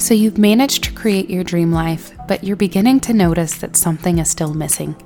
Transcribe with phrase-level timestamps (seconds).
[0.00, 4.18] So you've managed to create your dream life, but you're beginning to notice that something
[4.18, 4.96] is still missing.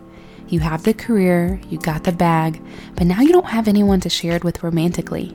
[0.48, 2.62] You have the career, you got the bag,
[2.94, 5.34] but now you don't have anyone to share it with romantically.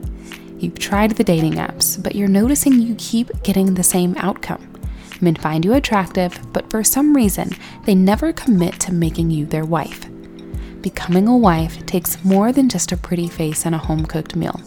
[0.58, 4.66] You've tried the dating apps, but you're noticing you keep getting the same outcome.
[5.20, 7.50] Men find you attractive, but for some reason,
[7.84, 10.06] they never commit to making you their wife.
[10.80, 14.58] Becoming a wife takes more than just a pretty face and a home cooked meal.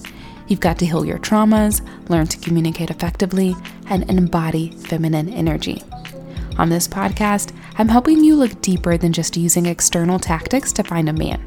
[0.48, 3.56] You've got to heal your traumas, learn to communicate effectively,
[3.90, 5.84] and embody feminine energy.
[6.58, 11.10] On this podcast, I'm helping you look deeper than just using external tactics to find
[11.10, 11.42] a man.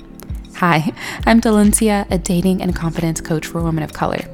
[0.57, 0.93] Hi,
[1.27, 4.25] I'm Dalencia, a dating and confidence coach for women of color.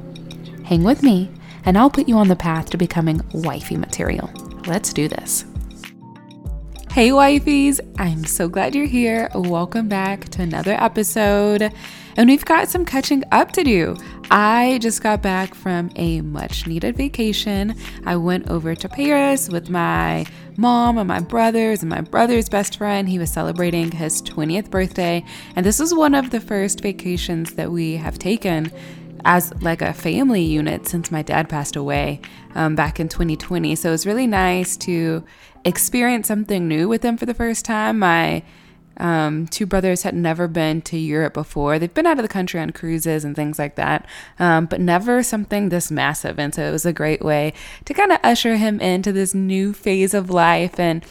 [0.65, 1.31] Hang with me,
[1.65, 4.31] and I'll put you on the path to becoming wifey material.
[4.67, 5.45] Let's do this.
[6.93, 7.81] Hey, wifeys!
[7.99, 9.31] I'm so glad you're here.
[9.35, 11.73] Welcome back to another episode.
[12.17, 13.97] And we've got some catching up to do.
[14.31, 17.75] I just got back from a much needed vacation.
[18.05, 22.77] I went over to Paris with my mom and my brothers and my brother's best
[22.77, 23.09] friend.
[23.09, 25.25] He was celebrating his 20th birthday.
[25.57, 28.71] And this was one of the first vacations that we have taken
[29.25, 32.21] as like a family unit since my dad passed away
[32.55, 33.75] um, back in 2020.
[33.77, 35.25] So it was really nice to
[35.65, 37.99] experience something new with them for the first time.
[38.01, 38.43] My
[38.99, 41.79] um, two brothers had never been to Europe before.
[41.79, 44.07] They've been out of the country on cruises and things like that,
[44.39, 46.39] um, but never something this massive.
[46.39, 47.53] And so it was a great way
[47.85, 50.79] to kind of usher him into this new phase of life.
[50.79, 51.05] And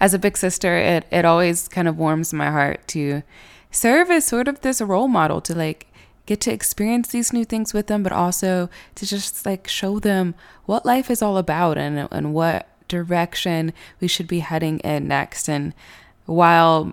[0.00, 3.22] as a big sister, it, it always kind of warms my heart to
[3.70, 5.86] serve as sort of this role model to like
[6.26, 10.34] get to experience these new things with them, but also to just like show them
[10.66, 15.48] what life is all about and, and what direction we should be heading in next.
[15.48, 15.74] And
[16.26, 16.92] while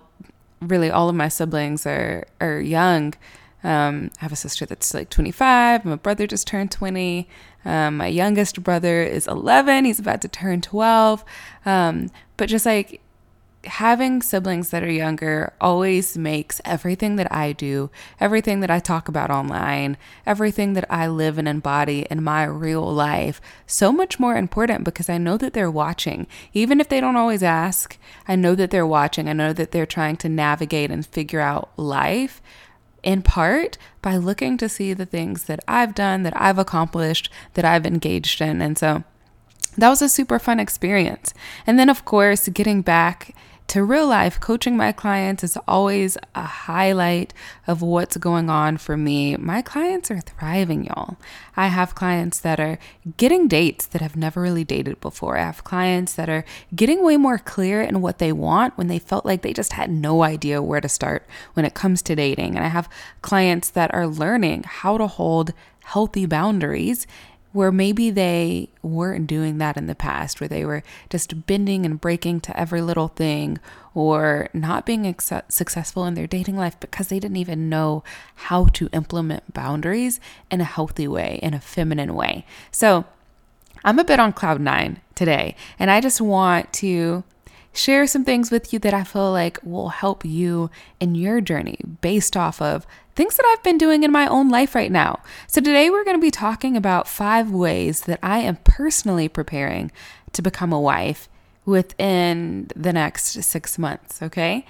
[0.60, 3.14] really all of my siblings are, are young,
[3.62, 5.84] um, I have a sister that's like 25.
[5.84, 7.28] My brother just turned 20.
[7.64, 9.84] Um, my youngest brother is 11.
[9.84, 11.24] He's about to turn 12.
[11.66, 13.02] Um, but just like
[13.64, 19.06] having siblings that are younger always makes everything that I do, everything that I talk
[19.06, 24.36] about online, everything that I live and embody in my real life so much more
[24.36, 26.26] important because I know that they're watching.
[26.54, 29.28] Even if they don't always ask, I know that they're watching.
[29.28, 32.40] I know that they're trying to navigate and figure out life
[33.02, 37.64] in part by looking to see the things that I've done, that I've accomplished, that
[37.64, 38.62] I've engaged in.
[38.62, 39.04] And so
[39.76, 41.32] that was a super fun experience.
[41.66, 43.34] And then, of course, getting back
[43.70, 47.32] to real life, coaching my clients is always a highlight
[47.68, 49.36] of what's going on for me.
[49.36, 51.16] My clients are thriving, y'all.
[51.56, 52.80] I have clients that are
[53.16, 55.38] getting dates that have never really dated before.
[55.38, 56.44] I have clients that are
[56.74, 59.88] getting way more clear in what they want when they felt like they just had
[59.88, 62.56] no idea where to start when it comes to dating.
[62.56, 62.88] And I have
[63.22, 65.52] clients that are learning how to hold
[65.84, 67.06] healthy boundaries
[67.52, 72.00] where maybe they weren't doing that in the past, where they were just bending and
[72.00, 73.58] breaking to every little thing,
[73.94, 78.04] or not being ex- successful in their dating life because they didn't even know
[78.36, 82.44] how to implement boundaries in a healthy way, in a feminine way.
[82.70, 83.04] So,
[83.84, 87.24] I'm a bit on cloud nine today, and I just want to
[87.72, 91.78] share some things with you that I feel like will help you in your journey
[92.00, 95.20] based off of things that I've been doing in my own life right now.
[95.46, 99.92] So, today we're going to be talking about five ways that I am personally preparing
[100.32, 101.28] to become a wife
[101.64, 104.66] within the next six months, okay?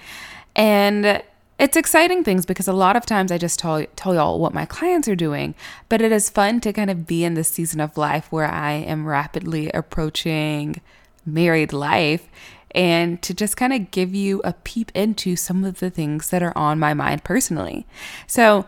[0.55, 1.23] And
[1.59, 4.65] it's exciting things because a lot of times I just tell, tell y'all what my
[4.65, 5.55] clients are doing,
[5.89, 8.73] but it is fun to kind of be in this season of life where I
[8.73, 10.81] am rapidly approaching
[11.27, 12.29] married life
[12.75, 16.43] and to just kind of give you a peep into some of the things that
[16.43, 17.87] are on my mind personally.
[18.27, 18.67] So,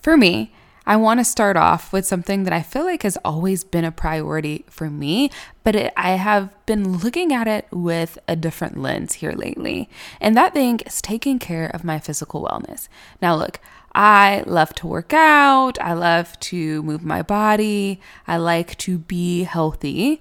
[0.00, 0.52] for me,
[0.86, 3.92] I want to start off with something that I feel like has always been a
[3.92, 5.30] priority for me,
[5.62, 9.88] but it, I have been looking at it with a different lens here lately.
[10.20, 12.88] And that thing is taking care of my physical wellness.
[13.20, 13.60] Now, look,
[13.94, 19.44] I love to work out, I love to move my body, I like to be
[19.44, 20.20] healthy.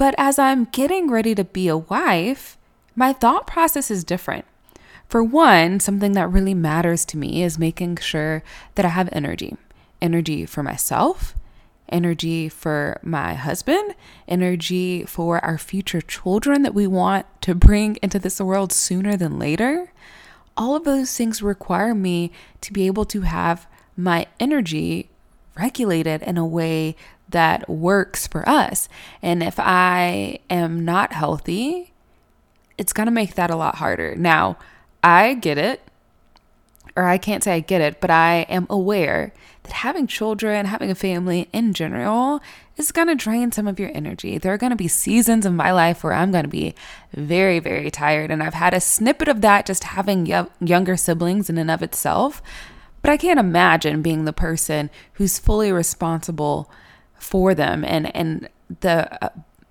[0.00, 2.56] But as I'm getting ready to be a wife,
[2.96, 4.46] my thought process is different.
[5.10, 8.42] For one, something that really matters to me is making sure
[8.76, 9.58] that I have energy
[10.00, 11.34] energy for myself,
[11.90, 13.94] energy for my husband,
[14.26, 19.38] energy for our future children that we want to bring into this world sooner than
[19.38, 19.92] later.
[20.56, 22.32] All of those things require me
[22.62, 23.66] to be able to have
[23.98, 25.10] my energy
[25.58, 26.96] regulated in a way
[27.30, 28.88] that works for us.
[29.22, 31.92] And if I am not healthy,
[32.78, 34.14] it's going to make that a lot harder.
[34.14, 34.58] Now,
[35.02, 35.82] I get it,
[36.96, 39.32] or I can't say I get it, but I am aware
[39.62, 42.40] that having children, having a family in general,
[42.76, 44.38] is going to drain some of your energy.
[44.38, 46.74] There are going to be seasons of my life where I'm going to be
[47.12, 48.30] very, very tired.
[48.30, 50.26] And I've had a snippet of that just having
[50.60, 52.42] younger siblings in and of itself.
[53.02, 56.70] But I can't imagine being the person who's fully responsible
[57.20, 58.48] for them and, and
[58.80, 59.28] the uh,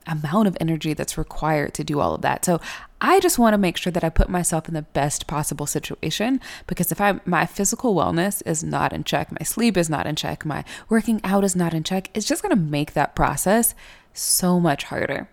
[0.07, 2.45] amount of energy that's required to do all of that.
[2.45, 2.61] So
[3.01, 6.39] I just want to make sure that I put myself in the best possible situation
[6.67, 10.15] because if I my physical wellness is not in check, my sleep is not in
[10.15, 13.75] check, my working out is not in check, it's just going to make that process
[14.13, 15.29] so much harder.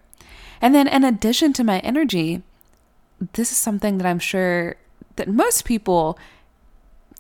[0.60, 2.42] And then in addition to my energy,
[3.32, 4.76] this is something that I'm sure
[5.16, 6.18] that most people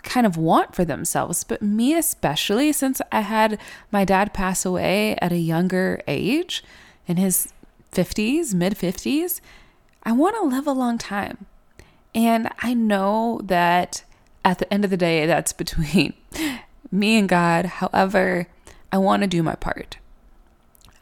[0.06, 3.58] kind of want for themselves, but me especially since I had
[3.90, 6.64] my dad pass away at a younger age
[7.06, 7.52] in his
[7.92, 9.40] 50s, mid 50s,
[10.04, 11.46] I want to live a long time.
[12.14, 14.04] And I know that
[14.44, 16.14] at the end of the day, that's between
[16.90, 17.66] me and God.
[17.66, 18.46] However,
[18.92, 19.98] I want to do my part.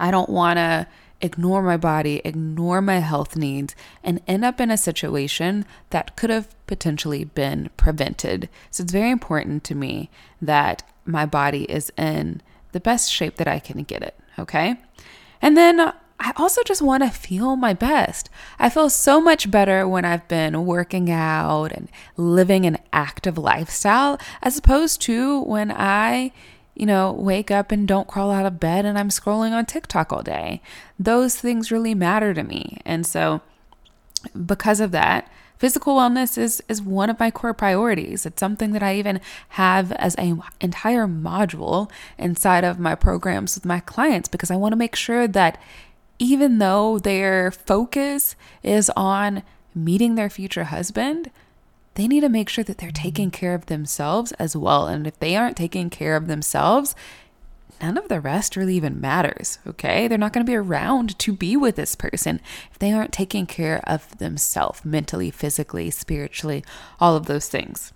[0.00, 0.86] I don't want to
[1.24, 3.74] ignore my body, ignore my health needs,
[4.04, 8.48] and end up in a situation that could have potentially been prevented.
[8.70, 10.10] So it's very important to me
[10.42, 12.42] that my body is in
[12.72, 14.14] the best shape that I can get it.
[14.38, 14.76] Okay.
[15.40, 18.30] And then I also just want to feel my best.
[18.58, 24.18] I feel so much better when I've been working out and living an active lifestyle
[24.42, 26.32] as opposed to when I,
[26.74, 30.12] you know, wake up and don't crawl out of bed and I'm scrolling on TikTok
[30.12, 30.60] all day.
[30.98, 32.78] Those things really matter to me.
[32.84, 33.40] And so,
[34.46, 38.82] because of that, physical wellness is is one of my core priorities it's something that
[38.82, 41.88] i even have as an entire module
[42.18, 45.56] inside of my programs with my clients because i want to make sure that
[46.18, 49.42] even though their focus is on
[49.74, 51.30] meeting their future husband,
[51.94, 54.86] they need to make sure that they're taking care of themselves as well.
[54.86, 56.94] And if they aren't taking care of themselves,
[57.80, 60.06] none of the rest really even matters, okay?
[60.06, 63.46] They're not going to be around to be with this person if they aren't taking
[63.46, 66.64] care of themselves mentally, physically, spiritually,
[67.00, 67.93] all of those things.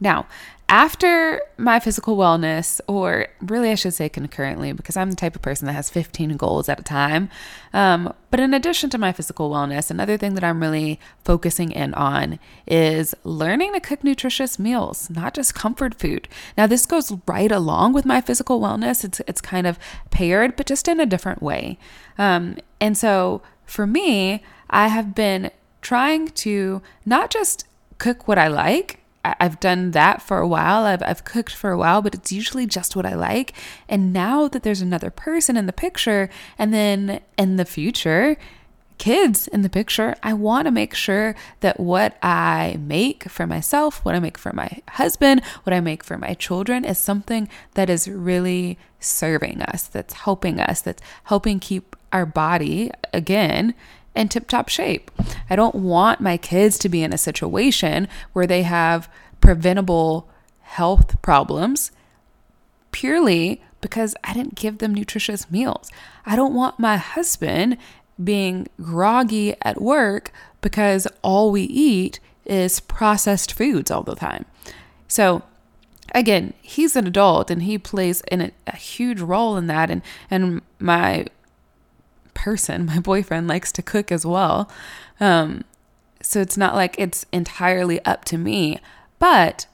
[0.00, 0.26] Now,
[0.70, 5.42] after my physical wellness, or really I should say concurrently, because I'm the type of
[5.42, 7.28] person that has 15 goals at a time.
[7.72, 11.92] Um, but in addition to my physical wellness, another thing that I'm really focusing in
[11.94, 12.38] on
[12.68, 16.28] is learning to cook nutritious meals, not just comfort food.
[16.56, 19.04] Now, this goes right along with my physical wellness.
[19.04, 19.76] It's it's kind of
[20.10, 21.78] paired, but just in a different way.
[22.16, 25.50] Um, and so for me, I have been
[25.82, 27.66] trying to not just
[27.98, 30.84] cook what I like I've done that for a while.
[30.84, 33.52] I've, I've cooked for a while, but it's usually just what I like.
[33.88, 38.38] And now that there's another person in the picture, and then in the future,
[38.96, 44.04] kids in the picture, I want to make sure that what I make for myself,
[44.04, 47.88] what I make for my husband, what I make for my children is something that
[47.88, 53.74] is really serving us, that's helping us, that's helping keep our body, again,
[54.14, 55.10] in tip top shape.
[55.48, 59.10] I don't want my kids to be in a situation where they have
[59.40, 60.28] preventable
[60.60, 61.90] health problems
[62.92, 65.90] purely because I didn't give them nutritious meals.
[66.26, 67.76] I don't want my husband
[68.22, 74.44] being groggy at work because all we eat is processed foods all the time.
[75.08, 75.42] So,
[76.14, 80.02] again, he's an adult and he plays in a, a huge role in that and
[80.30, 81.26] and my
[82.34, 82.86] person.
[82.86, 84.70] My boyfriend likes to cook as well.
[85.18, 85.64] Um,
[86.22, 88.78] so it's not like it's entirely up to me,
[89.18, 89.66] but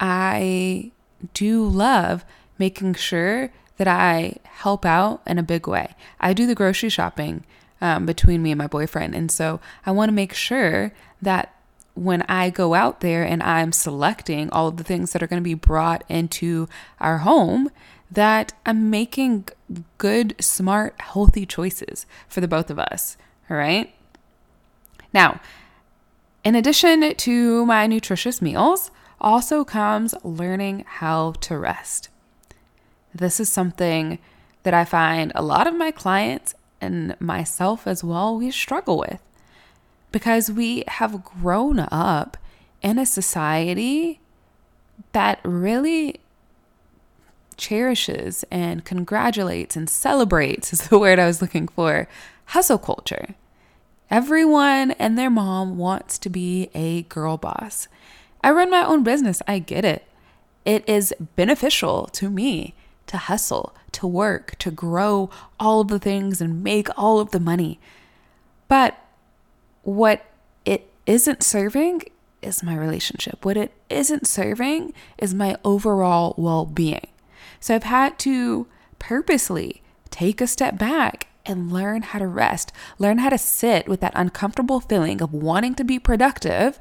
[0.00, 0.92] I
[1.34, 2.24] do love
[2.58, 5.94] making sure that I help out in a big way.
[6.20, 7.44] I do the grocery shopping
[7.80, 9.14] um, between me and my boyfriend.
[9.14, 11.54] And so I want to make sure that
[11.96, 15.42] when I go out there and I'm selecting all of the things that are going
[15.42, 16.68] to be brought into
[17.00, 17.70] our home,
[18.10, 19.48] that I'm making
[19.98, 23.16] good, smart, healthy choices for the both of us.
[23.50, 23.92] All right.
[25.12, 25.40] Now,
[26.44, 32.10] in addition to my nutritious meals, also comes learning how to rest.
[33.14, 34.18] This is something
[34.62, 39.22] that I find a lot of my clients and myself as well, we struggle with
[40.16, 42.38] because we have grown up
[42.80, 44.18] in a society
[45.12, 46.18] that really
[47.58, 52.08] cherishes and congratulates and celebrates is the word I was looking for
[52.46, 53.34] hustle culture.
[54.08, 57.86] Everyone and their mom wants to be a girl boss.
[58.42, 60.06] I run my own business, I get it.
[60.64, 62.74] It is beneficial to me
[63.08, 65.28] to hustle, to work, to grow
[65.60, 67.78] all of the things and make all of the money.
[68.66, 68.98] But
[69.86, 70.26] what
[70.64, 72.02] it isn't serving
[72.42, 73.44] is my relationship.
[73.44, 77.06] What it isn't serving is my overall well being.
[77.60, 78.66] So I've had to
[78.98, 82.72] purposely take a step back and learn how to rest.
[82.98, 86.80] Learn how to sit with that uncomfortable feeling of wanting to be productive,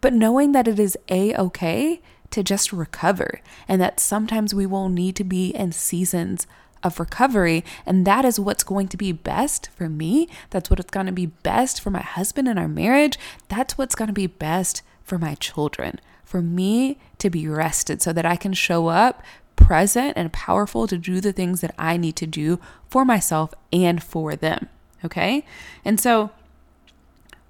[0.00, 2.00] but knowing that it is a okay
[2.30, 6.46] to just recover and that sometimes we will need to be in seasons
[6.82, 7.64] of recovery.
[7.84, 10.28] And that is what's going to be best for me.
[10.50, 13.18] That's what's going to be best for my husband and our marriage.
[13.48, 16.00] That's what's going to be best for my children.
[16.24, 19.22] For me to be rested so that I can show up
[19.54, 24.02] present and powerful to do the things that I need to do for myself and
[24.02, 24.68] for them.
[25.04, 25.44] Okay.
[25.84, 26.30] And so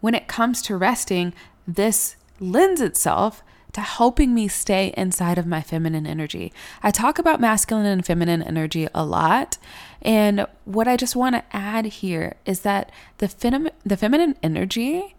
[0.00, 1.34] when it comes to resting,
[1.66, 3.42] this lends itself
[3.76, 6.50] to helping me stay inside of my feminine energy.
[6.82, 9.58] I talk about masculine and feminine energy a lot.
[10.00, 15.14] And what I just want to add here is that the, fem- the feminine energy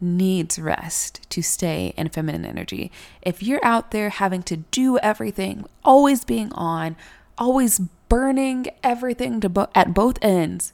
[0.00, 2.92] needs rest to stay in feminine energy.
[3.20, 6.94] If you're out there having to do everything, always being on,
[7.36, 10.72] always burning everything to bo- at both ends,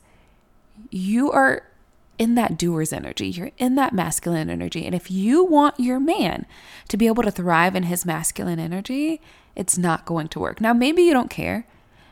[0.90, 1.62] you are
[2.18, 3.28] in that doer's energy.
[3.28, 4.86] You're in that masculine energy.
[4.86, 6.46] And if you want your man
[6.88, 9.20] to be able to thrive in his masculine energy,
[9.56, 10.60] it's not going to work.
[10.60, 11.66] Now, maybe you don't care.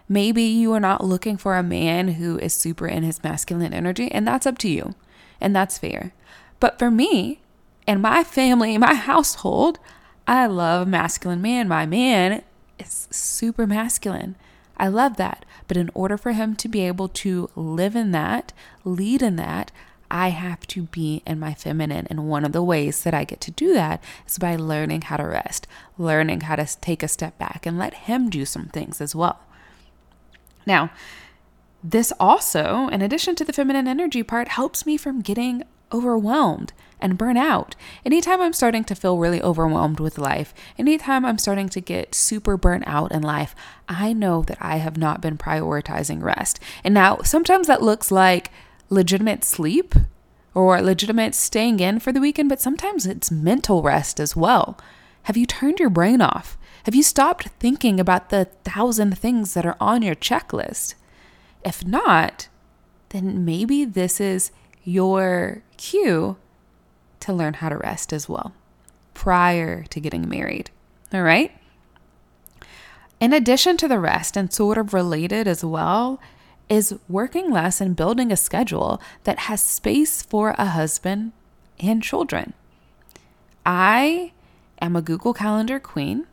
[0.08, 4.10] Maybe you are not looking for a man who is super in his masculine energy,
[4.10, 4.94] and that's up to you.
[5.40, 6.12] And that's fair.
[6.60, 7.40] But for me
[7.86, 9.78] and my family, my household,
[10.26, 11.68] I love a masculine man.
[11.68, 12.42] My man
[12.78, 14.36] is super masculine.
[14.76, 15.44] I love that.
[15.68, 18.52] But in order for him to be able to live in that,
[18.84, 19.70] lead in that,
[20.12, 22.06] I have to be in my feminine.
[22.10, 25.16] And one of the ways that I get to do that is by learning how
[25.16, 25.66] to rest,
[25.96, 29.40] learning how to take a step back and let Him do some things as well.
[30.66, 30.90] Now,
[31.82, 37.18] this also, in addition to the feminine energy part, helps me from getting overwhelmed and
[37.18, 37.74] burn out.
[38.04, 42.58] Anytime I'm starting to feel really overwhelmed with life, anytime I'm starting to get super
[42.58, 43.54] burnt out in life,
[43.88, 46.60] I know that I have not been prioritizing rest.
[46.84, 48.50] And now sometimes that looks like
[48.92, 49.94] legitimate sleep
[50.54, 54.78] or legitimate staying in for the weekend, but sometimes it's mental rest as well.
[55.24, 56.58] Have you turned your brain off?
[56.84, 60.94] Have you stopped thinking about the thousand things that are on your checklist?
[61.64, 62.48] If not,
[63.10, 64.50] then maybe this is
[64.84, 66.36] your cue
[67.20, 68.52] to learn how to rest as well
[69.14, 70.70] prior to getting married.
[71.14, 71.52] All right?
[73.20, 76.20] In addition to the rest, and sort of related as well,
[76.68, 81.32] is working less and building a schedule that has space for a husband
[81.80, 82.54] and children.
[83.66, 84.32] I
[84.80, 86.26] am a Google Calendar queen,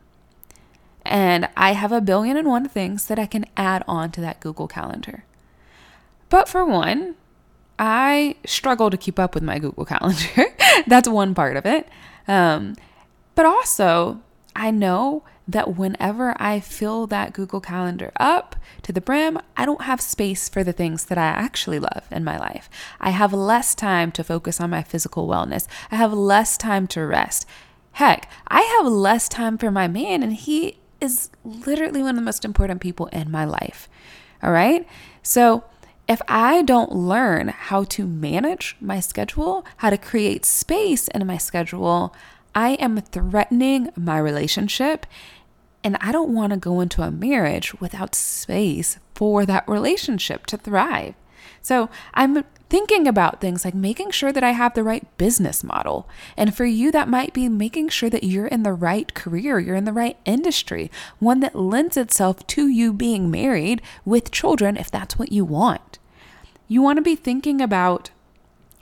[1.04, 4.40] and I have a billion and one things that I can add on to that
[4.40, 5.24] Google Calendar.
[6.28, 7.16] But for one,
[7.78, 10.46] I struggle to keep up with my Google Calendar.
[10.86, 11.88] That's one part of it.
[12.28, 12.76] Um,
[13.34, 14.20] but also,
[14.54, 19.82] I know that whenever I fill that Google Calendar up to the brim, I don't
[19.82, 22.68] have space for the things that I actually love in my life.
[23.00, 25.66] I have less time to focus on my physical wellness.
[25.90, 27.46] I have less time to rest.
[27.92, 32.22] Heck, I have less time for my man, and he is literally one of the
[32.22, 33.88] most important people in my life.
[34.42, 34.86] All right?
[35.22, 35.64] So,
[36.08, 41.38] if I don't learn how to manage my schedule, how to create space in my
[41.38, 42.14] schedule,
[42.54, 45.06] I am threatening my relationship
[45.82, 50.56] and I don't want to go into a marriage without space for that relationship to
[50.56, 51.14] thrive.
[51.62, 56.08] So I'm thinking about things like making sure that I have the right business model.
[56.36, 59.76] And for you, that might be making sure that you're in the right career, you're
[59.76, 64.90] in the right industry, one that lends itself to you being married with children if
[64.90, 65.98] that's what you want.
[66.68, 68.10] You want to be thinking about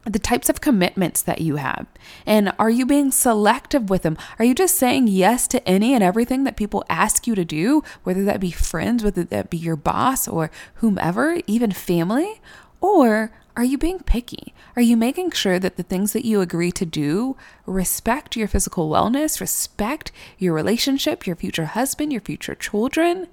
[0.09, 1.87] the types of commitments that you have.
[2.25, 4.17] And are you being selective with them?
[4.39, 7.83] Are you just saying yes to any and everything that people ask you to do,
[8.05, 12.41] whether that be friends, whether that be your boss or whomever, even family?
[12.81, 14.55] Or are you being picky?
[14.77, 17.37] Are you making sure that the things that you agree to do
[17.67, 23.27] respect your physical wellness, respect your relationship, your future husband, your future children?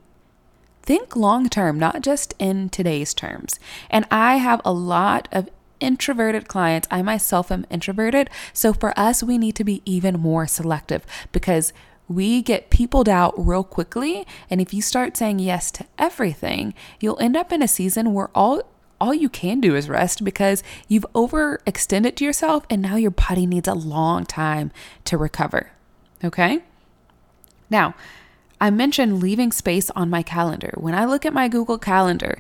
[0.82, 3.60] Think long term, not just in today's terms.
[3.90, 6.88] And I have a lot of introverted clients.
[6.92, 8.30] I myself am introverted.
[8.54, 11.74] So for us, we need to be even more selective because
[12.08, 14.28] we get peopled out real quickly.
[14.50, 18.30] And if you start saying yes to everything, you'll end up in a season where
[18.36, 18.64] all
[19.02, 23.68] all you can do is rest because you've overextended yourself and now your body needs
[23.68, 24.72] a long time
[25.04, 25.72] to recover.
[26.24, 26.64] Okay?
[27.70, 27.94] Now,
[28.62, 30.74] I mentioned leaving space on my calendar.
[30.78, 32.40] When I look at my Google Calendar,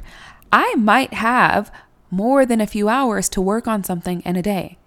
[0.52, 1.72] I might have
[2.16, 4.78] more than a few hours to work on something in a day.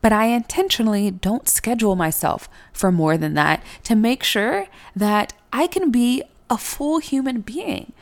[0.00, 5.68] But I intentionally don't schedule myself for more than that to make sure that I
[5.68, 7.92] can be a full human being,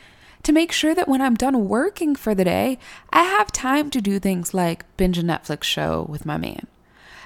[0.43, 2.79] to make sure that when I'm done working for the day,
[3.11, 6.67] I have time to do things like binge a Netflix show with my man.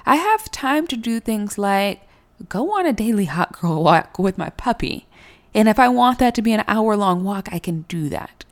[0.04, 2.02] I have time to do things like
[2.48, 5.06] go on a daily hot girl walk with my puppy.
[5.54, 8.44] And if I want that to be an hour long walk, I can do that.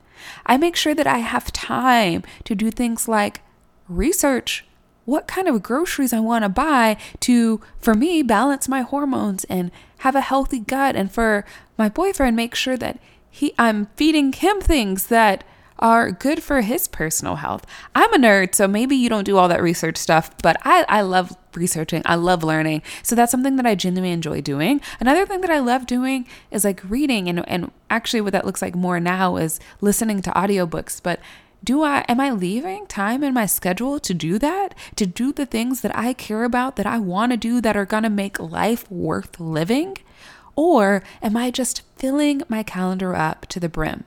[0.47, 3.43] I make sure that I have time to do things like
[3.89, 4.65] research
[5.11, 9.73] what kind of groceries I want to buy to, for me, balance my hormones and
[9.99, 10.95] have a healthy gut.
[10.95, 11.45] And for
[11.77, 15.43] my boyfriend, make sure that he, I'm feeding him things that
[15.81, 17.67] are good for his personal health.
[17.95, 21.01] I'm a nerd, so maybe you don't do all that research stuff, but I, I
[21.01, 22.03] love researching.
[22.05, 22.83] I love learning.
[23.03, 24.81] So that's something that I genuinely enjoy doing.
[24.99, 28.63] Another thing that I love doing is like reading and, and actually what that looks
[28.63, 31.01] like more now is listening to audiobooks.
[31.03, 31.21] But
[31.63, 34.75] do I am I leaving time in my schedule to do that?
[34.97, 37.85] To do the things that I care about that I want to do that are
[37.85, 39.99] going to make life worth living?
[40.57, 44.05] Or am I just filling my calendar up to the brim?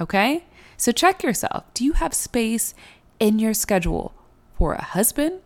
[0.00, 0.44] Okay?
[0.76, 1.64] So check yourself.
[1.74, 2.74] Do you have space
[3.18, 4.14] in your schedule
[4.56, 5.40] for a husband?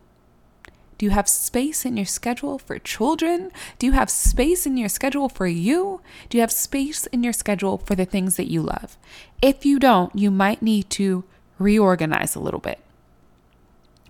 [1.02, 3.50] Do you have space in your schedule for children?
[3.80, 6.00] Do you have space in your schedule for you?
[6.28, 8.97] Do you have space in your schedule for the things that you love?
[9.42, 11.25] If you don't, you might need to
[11.59, 12.78] reorganize a little bit.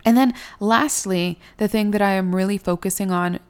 [0.04, 3.40] And then, lastly, the thing that I am really focusing on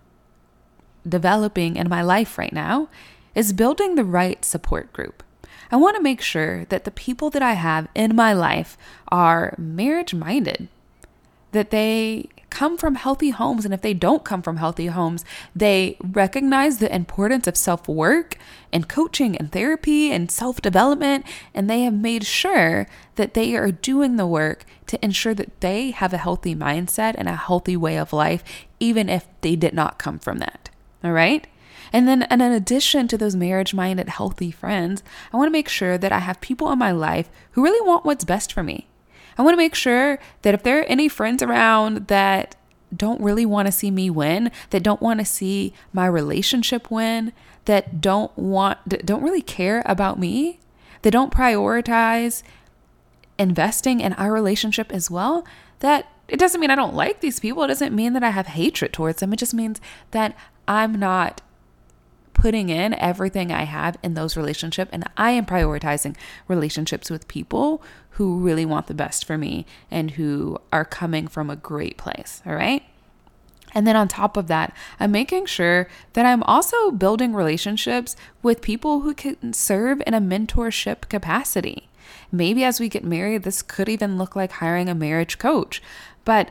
[1.04, 2.88] developing in my life right now
[3.34, 5.24] is building the right support group.
[5.72, 9.56] I want to make sure that the people that I have in my life are
[9.58, 10.68] marriage minded,
[11.50, 13.64] that they come from healthy homes.
[13.64, 15.24] And if they don't come from healthy homes,
[15.56, 18.36] they recognize the importance of self work
[18.72, 21.24] and coaching and therapy and self development.
[21.54, 25.90] And they have made sure that they are doing the work to ensure that they
[25.90, 28.44] have a healthy mindset and a healthy way of life,
[28.78, 30.68] even if they did not come from that.
[31.02, 31.46] All right.
[31.92, 35.68] And then, and in addition to those marriage minded, healthy friends, I want to make
[35.68, 38.88] sure that I have people in my life who really want what's best for me.
[39.36, 42.56] I want to make sure that if there are any friends around that
[42.94, 47.32] don't really want to see me win, that don't want to see my relationship win,
[47.64, 50.60] that don't want that don't really care about me,
[51.02, 52.42] that don't prioritize
[53.38, 55.46] investing in our relationship as well,
[55.80, 57.62] that it doesn't mean I don't like these people.
[57.62, 59.32] It doesn't mean that I have hatred towards them.
[59.32, 59.80] It just means
[60.12, 61.42] that I'm not
[62.42, 66.16] putting in everything I have in those relationships and I am prioritizing
[66.48, 71.48] relationships with people who really want the best for me and who are coming from
[71.48, 72.82] a great place, all right?
[73.76, 78.60] And then on top of that, I'm making sure that I'm also building relationships with
[78.60, 81.88] people who can serve in a mentorship capacity.
[82.32, 85.80] Maybe as we get married, this could even look like hiring a marriage coach.
[86.24, 86.50] But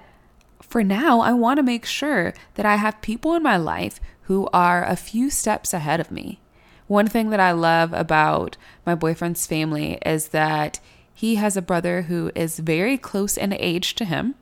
[0.62, 4.00] for now, I want to make sure that I have people in my life
[4.32, 6.40] who are a few steps ahead of me.
[6.88, 10.80] One thing that I love about my boyfriend's family is that
[11.14, 14.36] he has a brother who is very close in age to him.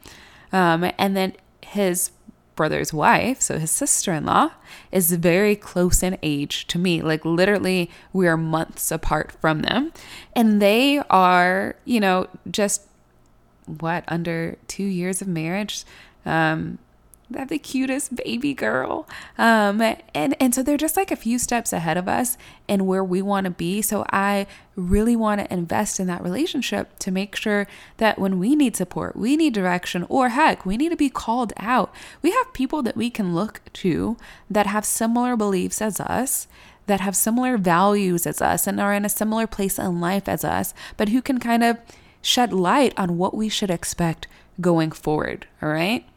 [0.54, 2.12] Um, and then his
[2.56, 4.52] brother's wife, so his sister in law,
[4.92, 7.02] is very close in age to me.
[7.02, 9.92] Like, literally, we are months apart from them.
[10.36, 12.84] And they are, you know, just
[13.66, 15.84] what, under two years of marriage?
[16.28, 16.78] Um,
[17.30, 19.08] they have the cutest baby girl.
[19.38, 22.38] Um, and, and so they're just like a few steps ahead of us
[22.68, 23.82] and where we want to be.
[23.82, 28.56] So I really want to invest in that relationship to make sure that when we
[28.56, 31.94] need support, we need direction, or heck, we need to be called out.
[32.22, 34.18] We have people that we can look to
[34.50, 36.48] that have similar beliefs as us
[36.88, 40.44] that have similar values as us and are in a similar place in life as
[40.44, 41.78] us, but who can kind of
[42.22, 44.28] shed light on what we should expect
[44.60, 45.46] going forward.
[45.62, 46.09] All right.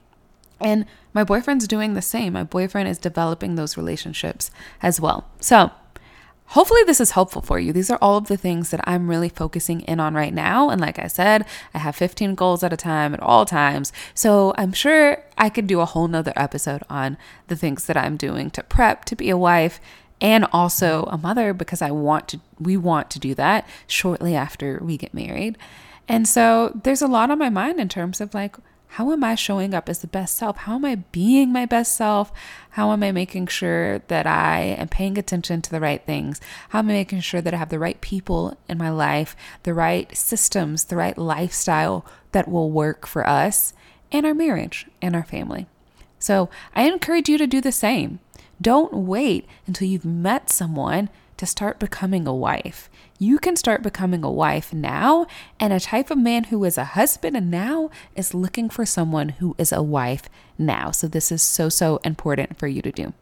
[0.63, 2.33] And my boyfriend's doing the same.
[2.33, 5.29] My boyfriend is developing those relationships as well.
[5.41, 5.73] So,
[6.47, 7.73] hopefully, this is helpful for you.
[7.73, 10.71] These are all of the things that I'm really focusing in on right now.
[10.71, 11.45] And like I said,
[11.75, 13.93] I have 15 goals at a time at all times.
[14.15, 18.17] So, I'm sure I could do a whole nother episode on the things that I'm
[18.17, 19.81] doing to prep to be a wife
[20.21, 24.79] and also a mother because I want to, we want to do that shortly after
[24.81, 25.59] we get married.
[26.09, 28.57] And so, there's a lot on my mind in terms of like,
[28.97, 30.59] how am I showing up as the best self?
[30.59, 32.31] How am I being my best self?
[32.73, 36.43] How am I making sure that I am paying attention to the right things?
[36.69, 39.73] How am I making sure that I have the right people in my life, the
[39.73, 43.73] right systems, the right lifestyle that will work for us
[44.13, 45.67] and our marriage and our family?
[46.19, 48.21] So I encourage you to do the same.
[48.61, 52.91] Don't wait until you've met someone to start becoming a wife.
[53.23, 55.29] You can start becoming a wife now,
[55.61, 59.29] and a type of man who is a husband and now is looking for someone
[59.29, 60.25] who is a wife
[60.59, 60.91] now.
[60.91, 63.13] So, this is so, so important for you to do.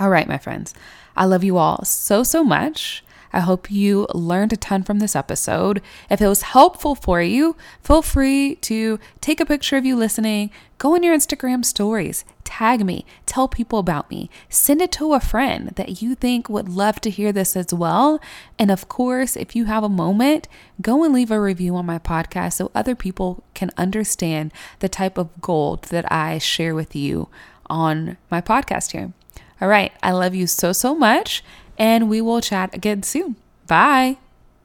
[0.00, 0.74] All right, my friends,
[1.16, 3.04] I love you all so, so much.
[3.32, 5.80] I hope you learned a ton from this episode.
[6.10, 10.50] If it was helpful for you, feel free to take a picture of you listening,
[10.78, 15.20] go in your Instagram stories, tag me, tell people about me, send it to a
[15.20, 18.20] friend that you think would love to hear this as well.
[18.58, 20.48] And of course, if you have a moment,
[20.82, 25.16] go and leave a review on my podcast so other people can understand the type
[25.16, 27.28] of gold that I share with you
[27.66, 29.12] on my podcast here.
[29.60, 31.44] All right, I love you so, so much
[31.80, 33.36] and we will chat again soon.
[33.66, 34.18] Bye.